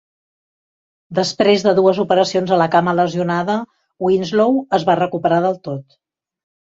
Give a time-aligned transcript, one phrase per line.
[1.17, 3.59] Després de dues operacions a la cama lesionada,
[4.07, 6.01] Winslow es va recuperar del tot.